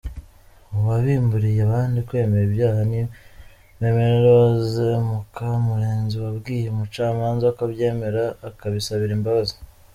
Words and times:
Uwabimburiye 0.75 1.61
abandi 1.67 1.99
kwemera 2.07 2.43
ibyaha 2.49 2.81
ni 2.91 3.01
Mme 3.79 4.09
Rose 4.23 4.83
Mukamurenzi 5.07 6.15
wabwiye 6.23 6.67
umucamanza 6.69 7.47
ko 7.55 7.61
abyemera 7.67 8.23
akabisabira 8.49 9.11
imbabazi. 9.17 9.55